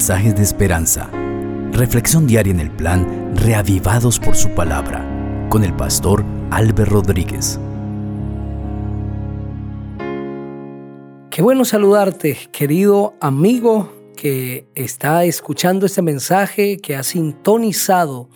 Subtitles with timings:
[0.00, 1.10] mensajes de esperanza.
[1.72, 5.06] Reflexión diaria en el plan Reavivados por su palabra
[5.50, 7.60] con el pastor Álvaro Rodríguez.
[11.28, 18.30] Qué bueno saludarte, querido amigo que está escuchando este mensaje, que ha sintonizado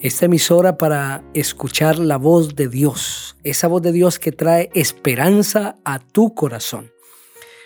[0.00, 5.76] esta emisora para escuchar la voz de Dios, esa voz de Dios que trae esperanza
[5.84, 6.90] a tu corazón.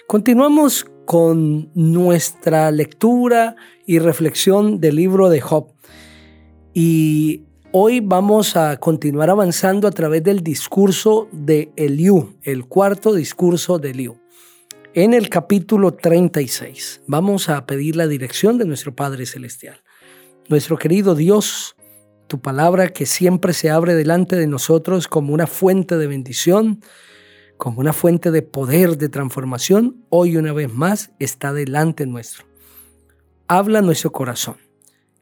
[0.07, 3.57] Continuamos con nuestra lectura
[3.87, 5.73] y reflexión del libro de Job.
[6.75, 13.79] Y hoy vamos a continuar avanzando a través del discurso de Eliú, el cuarto discurso
[13.79, 14.17] de Eliú.
[14.95, 19.83] En el capítulo 36 vamos a pedir la dirección de nuestro Padre Celestial.
[20.49, 21.77] Nuestro querido Dios,
[22.27, 26.81] tu palabra que siempre se abre delante de nosotros como una fuente de bendición,
[27.63, 32.45] como una fuente de poder, de transformación, hoy una vez más está delante nuestro.
[33.47, 34.57] Habla nuestro corazón.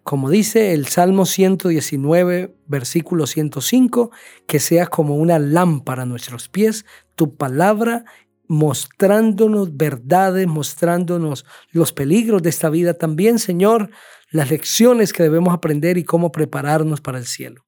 [0.05, 4.11] Como dice el Salmo 119, versículo 105,
[4.47, 8.06] que sea como una lámpara a nuestros pies, tu palabra
[8.48, 13.91] mostrándonos verdades, mostrándonos los peligros de esta vida también, Señor,
[14.31, 17.67] las lecciones que debemos aprender y cómo prepararnos para el cielo.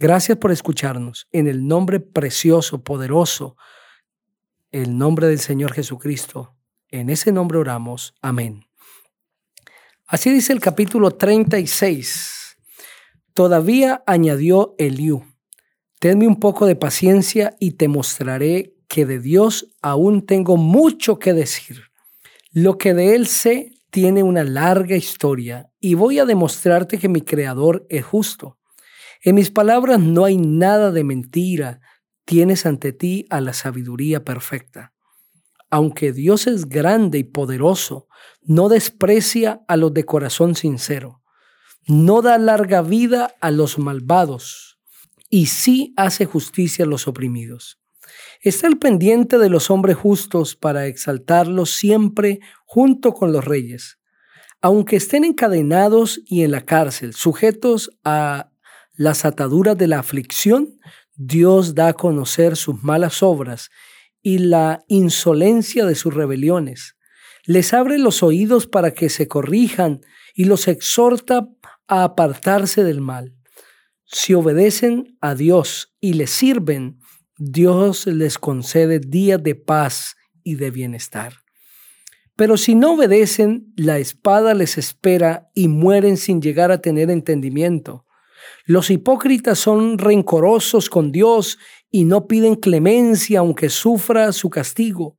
[0.00, 1.28] Gracias por escucharnos.
[1.30, 3.56] En el nombre precioso, poderoso,
[4.72, 6.56] el nombre del Señor Jesucristo.
[6.88, 8.14] En ese nombre oramos.
[8.22, 8.64] Amén.
[10.06, 12.56] Así dice el capítulo 36.
[13.34, 15.24] Todavía añadió Eliú,
[15.98, 21.32] tenme un poco de paciencia y te mostraré que de Dios aún tengo mucho que
[21.32, 21.84] decir.
[22.50, 27.20] Lo que de Él sé tiene una larga historia y voy a demostrarte que mi
[27.20, 28.58] Creador es justo.
[29.22, 31.80] En mis palabras no hay nada de mentira,
[32.24, 34.92] tienes ante ti a la sabiduría perfecta.
[35.70, 38.08] Aunque Dios es grande y poderoso,
[38.42, 41.22] no desprecia a los de corazón sincero,
[41.86, 44.78] no da larga vida a los malvados
[45.30, 47.80] y sí hace justicia a los oprimidos.
[48.40, 53.98] Está al pendiente de los hombres justos para exaltarlos siempre junto con los reyes.
[54.60, 58.52] Aunque estén encadenados y en la cárcel, sujetos a
[58.94, 60.78] las ataduras de la aflicción,
[61.14, 63.70] Dios da a conocer sus malas obras
[64.22, 66.96] y la insolencia de sus rebeliones.
[67.44, 70.00] Les abre los oídos para que se corrijan
[70.34, 71.48] y los exhorta
[71.88, 73.34] a apartarse del mal.
[74.04, 77.00] Si obedecen a Dios y le sirven,
[77.36, 81.42] Dios les concede días de paz y de bienestar.
[82.36, 88.06] Pero si no obedecen, la espada les espera y mueren sin llegar a tener entendimiento.
[88.72, 91.58] Los hipócritas son rencorosos con Dios
[91.90, 95.18] y no piden clemencia aunque sufra su castigo.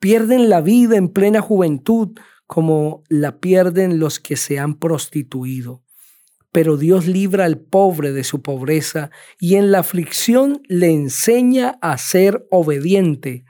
[0.00, 2.08] Pierden la vida en plena juventud
[2.48, 5.84] como la pierden los que se han prostituido
[6.50, 11.96] pero Dios libra al pobre de su pobreza y en la aflicción le enseña a
[11.96, 13.44] ser obediente.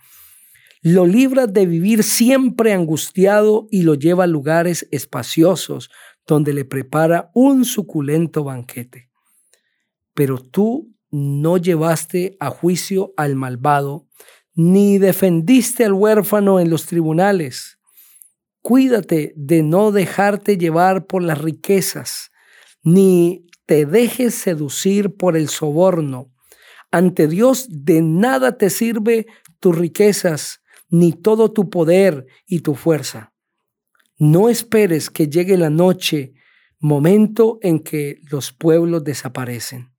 [0.83, 5.91] Lo libra de vivir siempre angustiado y lo lleva a lugares espaciosos
[6.27, 9.12] donde le prepara un suculento banquete.
[10.15, 14.07] Pero tú no llevaste a juicio al malvado,
[14.55, 17.79] ni defendiste al huérfano en los tribunales.
[18.61, 22.33] Cuídate de no dejarte llevar por las riquezas
[22.83, 26.33] ni te dejes seducir por el soborno.
[26.91, 29.27] Ante Dios de nada te sirve
[29.61, 33.33] tus riquezas, ni todo tu poder y tu fuerza.
[34.19, 36.35] No esperes que llegue la noche,
[36.79, 39.92] momento en que los pueblos desaparecen.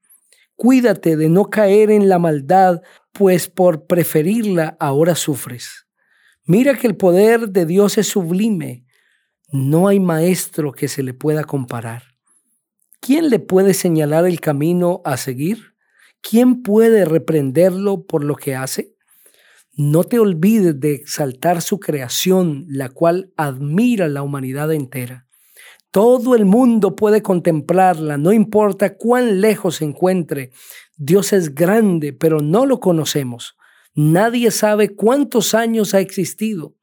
[0.56, 2.82] Cuídate de no caer en la maldad,
[3.12, 5.88] pues por preferirla ahora sufres.
[6.46, 8.86] Mira que el poder de Dios es sublime.
[9.52, 12.04] No hay maestro que se le pueda comparar.
[13.00, 15.76] ¿Quién le puede señalar el camino a seguir?
[16.22, 18.96] ¿Quién puede reprenderlo por lo que hace?
[19.76, 25.28] No te olvides de exaltar su creación, la cual admira la humanidad entera.
[25.94, 30.50] Todo el mundo puede contemplarla, no importa cuán lejos se encuentre.
[30.98, 33.56] Dios es grande, pero no lo conocemos.
[33.94, 36.76] Nadie sabe cuántos años ha existido.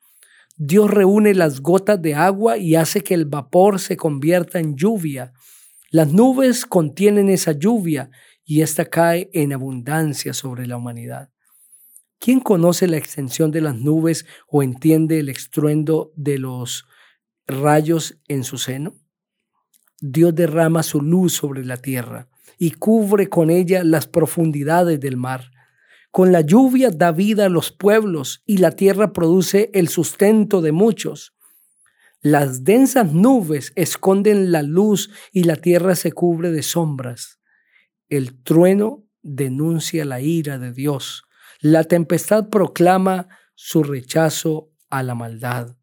[0.56, 5.32] Dios reúne las gotas de agua y hace que el vapor se convierta en lluvia.
[5.90, 8.12] Las nubes contienen esa lluvia
[8.44, 11.30] y ésta cae en abundancia sobre la humanidad.
[12.20, 16.84] ¿Quién conoce la extensión de las nubes o entiende el estruendo de los
[17.50, 18.94] rayos en su seno?
[20.00, 25.50] Dios derrama su luz sobre la tierra y cubre con ella las profundidades del mar.
[26.10, 30.72] Con la lluvia da vida a los pueblos y la tierra produce el sustento de
[30.72, 31.34] muchos.
[32.20, 37.40] Las densas nubes esconden la luz y la tierra se cubre de sombras.
[38.08, 41.24] El trueno denuncia la ira de Dios.
[41.60, 45.76] La tempestad proclama su rechazo a la maldad.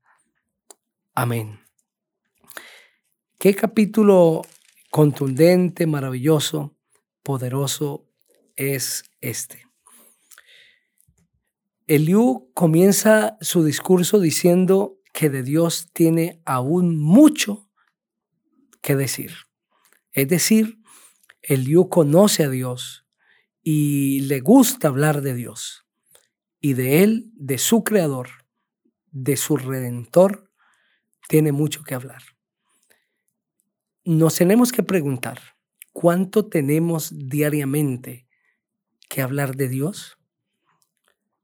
[1.20, 1.62] Amén.
[3.40, 4.44] Qué capítulo
[4.92, 6.78] contundente, maravilloso,
[7.24, 8.06] poderoso
[8.56, 9.66] es este.
[11.88, 17.68] Eliú comienza su discurso diciendo que de Dios tiene aún mucho
[18.84, 19.32] que decir.
[20.12, 20.78] Es decir,
[21.42, 23.08] Eliú conoce a Dios
[23.64, 25.88] y le gusta hablar de Dios
[26.62, 28.30] y de Él, de su Creador,
[29.10, 30.47] de su Redentor,
[31.28, 32.22] tiene mucho que hablar
[34.08, 35.38] nos tenemos que preguntar,
[35.92, 38.26] ¿cuánto tenemos diariamente
[39.10, 40.18] que hablar de Dios?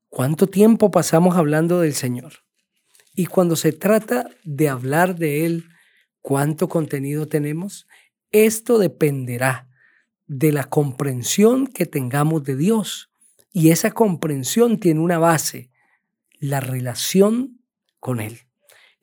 [0.08, 2.46] ¿Cuánto tiempo pasamos hablando del Señor?
[3.14, 5.66] Y cuando se trata de hablar de Él,
[6.22, 7.86] ¿cuánto contenido tenemos?
[8.32, 9.68] Esto dependerá
[10.28, 13.10] de la comprensión que tengamos de Dios.
[13.52, 15.70] Y esa comprensión tiene una base,
[16.40, 17.60] la relación
[18.00, 18.40] con Él.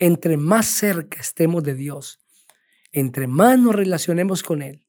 [0.01, 2.21] Entre más cerca estemos de Dios,
[2.91, 4.87] entre más nos relacionemos con Él,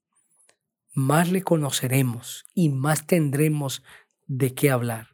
[0.93, 3.83] más le conoceremos y más tendremos
[4.27, 5.09] de qué hablar.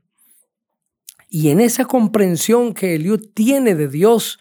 [1.29, 4.39] Y en esa comprensión que Eliud tiene de Dios,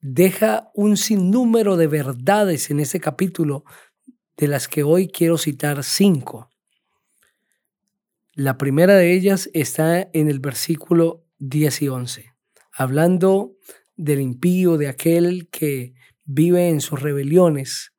[0.00, 3.64] deja un sinnúmero de verdades en ese capítulo,
[4.38, 6.48] de las que hoy quiero citar cinco.
[8.32, 12.34] La primera de ellas está en el versículo 10 y 11,
[12.72, 13.58] hablando
[13.98, 15.92] del impío, de aquel que
[16.24, 17.92] vive en sus rebeliones,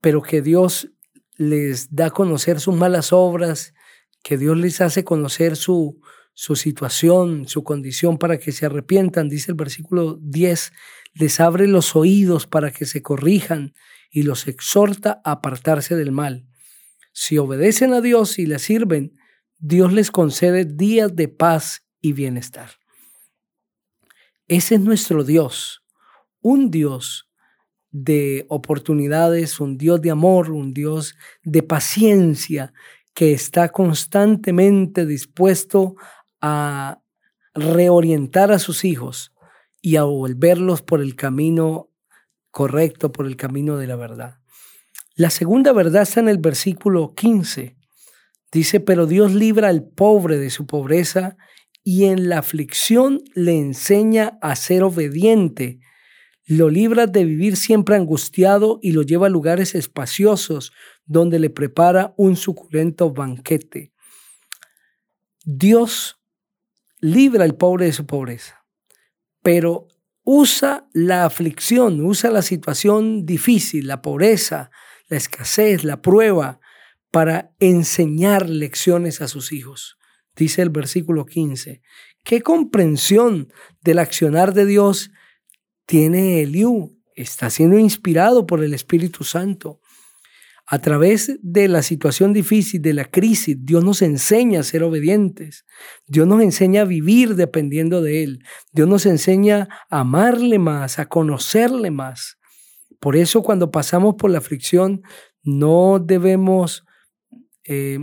[0.00, 0.90] pero que Dios
[1.36, 3.74] les da a conocer sus malas obras,
[4.22, 6.00] que Dios les hace conocer su,
[6.32, 10.72] su situación, su condición para que se arrepientan, dice el versículo 10,
[11.14, 13.74] les abre los oídos para que se corrijan
[14.10, 16.46] y los exhorta a apartarse del mal.
[17.12, 19.16] Si obedecen a Dios y le sirven,
[19.58, 22.70] Dios les concede días de paz y bienestar.
[24.48, 25.82] Ese es nuestro Dios,
[26.42, 27.30] un Dios
[27.90, 32.74] de oportunidades, un Dios de amor, un Dios de paciencia
[33.14, 35.94] que está constantemente dispuesto
[36.42, 37.00] a
[37.54, 39.32] reorientar a sus hijos
[39.80, 41.88] y a volverlos por el camino
[42.50, 44.40] correcto, por el camino de la verdad.
[45.14, 47.76] La segunda verdad está en el versículo 15.
[48.52, 51.36] Dice, pero Dios libra al pobre de su pobreza
[51.84, 55.78] y en la aflicción le enseña a ser obediente
[56.46, 60.72] lo libra de vivir siempre angustiado y lo lleva a lugares espaciosos
[61.06, 63.92] donde le prepara un suculento banquete.
[65.44, 66.20] Dios
[67.00, 68.66] libra al pobre de su pobreza,
[69.42, 69.88] pero
[70.22, 74.70] usa la aflicción, usa la situación difícil, la pobreza,
[75.08, 76.60] la escasez, la prueba,
[77.10, 79.98] para enseñar lecciones a sus hijos.
[80.36, 81.80] Dice el versículo 15.
[82.24, 83.52] Qué comprensión
[83.82, 85.10] del accionar de Dios
[85.86, 89.80] tiene Eliú, está siendo inspirado por el Espíritu Santo.
[90.66, 95.66] A través de la situación difícil, de la crisis, Dios nos enseña a ser obedientes.
[96.06, 98.44] Dios nos enseña a vivir dependiendo de Él.
[98.72, 102.38] Dios nos enseña a amarle más, a conocerle más.
[102.98, 105.02] Por eso cuando pasamos por la aflicción,
[105.42, 106.86] no debemos
[107.64, 107.98] eh,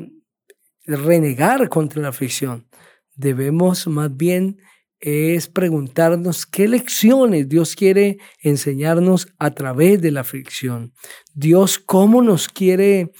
[0.85, 2.67] renegar contra la aflicción.
[3.15, 4.57] Debemos más bien
[5.01, 10.93] es preguntarnos qué lecciones Dios quiere enseñarnos a través de la aflicción.
[11.33, 13.11] Dios cómo nos quiere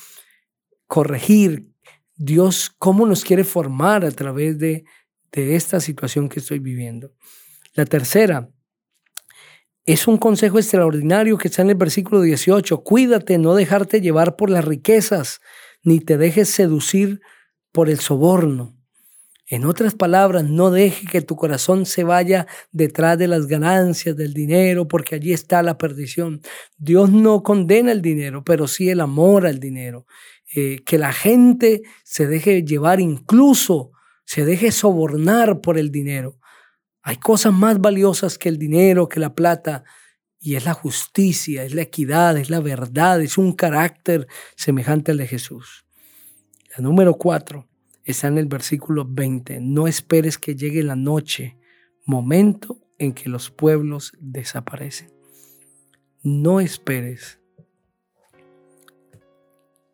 [0.86, 1.68] corregir.
[2.16, 4.86] Dios cómo nos quiere formar a través de,
[5.32, 7.14] de esta situación que estoy viviendo.
[7.74, 8.48] La tercera
[9.86, 12.84] es un consejo extraordinario que está en el versículo 18.
[12.84, 15.42] Cuídate, no dejarte llevar por las riquezas,
[15.82, 17.22] ni te dejes seducir
[17.72, 18.78] por el soborno.
[19.48, 24.34] En otras palabras, no deje que tu corazón se vaya detrás de las ganancias del
[24.34, 26.42] dinero, porque allí está la perdición.
[26.78, 30.06] Dios no condena el dinero, pero sí el amor al dinero.
[30.56, 33.92] Eh, que la gente se deje llevar incluso,
[34.24, 36.40] se deje sobornar por el dinero.
[37.02, 39.84] Hay cosas más valiosas que el dinero, que la plata,
[40.40, 45.18] y es la justicia, es la equidad, es la verdad, es un carácter semejante al
[45.18, 45.86] de Jesús.
[46.76, 47.68] La número cuatro,
[48.04, 49.60] está en el versículo 20.
[49.60, 51.58] No esperes que llegue la noche,
[52.06, 55.12] momento en que los pueblos desaparecen.
[56.24, 57.40] No esperes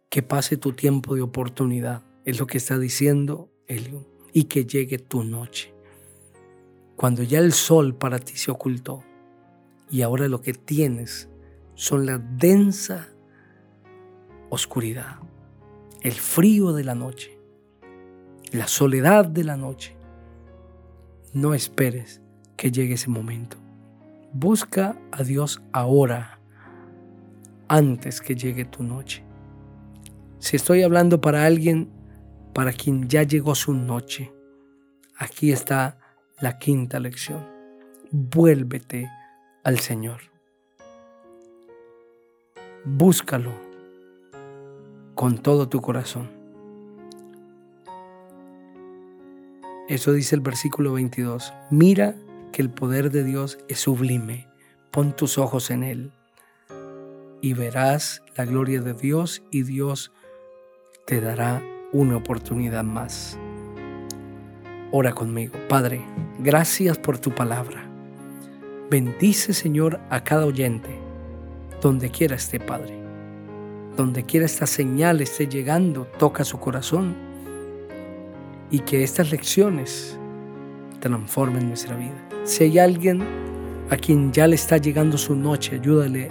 [0.09, 2.03] que pase tu tiempo de oportunidad.
[2.25, 4.05] Es lo que está diciendo Eliú.
[4.33, 5.73] Y que llegue tu noche.
[6.95, 9.03] Cuando ya el sol para ti se ocultó.
[9.89, 11.29] y ahora lo que tienes
[11.75, 13.07] son la densa
[14.49, 15.19] oscuridad,
[16.01, 17.37] el frío de la noche,
[18.51, 19.95] la soledad de la noche.
[21.33, 22.21] No esperes
[22.55, 23.57] que llegue ese momento.
[24.33, 26.39] Busca a Dios ahora,
[27.67, 29.23] antes que llegue tu noche.
[30.39, 31.89] Si estoy hablando para alguien
[32.53, 34.31] para quien ya llegó su noche,
[35.17, 35.99] aquí está
[36.39, 37.45] la quinta lección.
[38.11, 39.09] Vuélvete
[39.63, 40.21] al Señor.
[42.85, 43.66] Búscalo
[45.17, 46.29] con todo tu corazón.
[49.89, 51.53] Eso dice el versículo 22.
[51.71, 52.15] Mira
[52.53, 54.47] que el poder de Dios es sublime.
[54.91, 56.11] Pon tus ojos en Él
[57.41, 60.11] y verás la gloria de Dios y Dios
[61.07, 63.39] te dará una oportunidad más.
[64.91, 65.55] Ora conmigo.
[65.67, 66.05] Padre,
[66.37, 67.89] gracias por tu palabra.
[68.91, 70.95] Bendice, Señor, a cada oyente,
[71.81, 73.06] donde quiera esté, Padre.
[73.97, 77.15] Donde quiera esta señal esté llegando, toca su corazón
[78.69, 80.19] y que estas lecciones
[80.99, 82.29] transformen nuestra vida.
[82.43, 83.23] Si hay alguien
[83.89, 86.29] a quien ya le está llegando su noche, ayúdale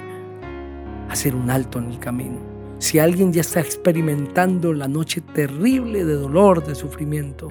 [1.08, 2.38] a hacer un alto en el camino.
[2.78, 7.48] Si alguien ya está experimentando la noche terrible de dolor, de sufrimiento,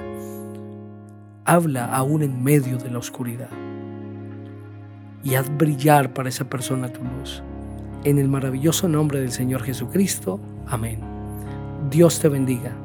[1.44, 3.50] habla aún en medio de la oscuridad
[5.26, 7.44] y haz brillar para esa persona tu luz.
[8.06, 10.40] En el maravilloso nombre del Señor Jesucristo.
[10.68, 11.00] Amén.
[11.90, 12.85] Dios te bendiga.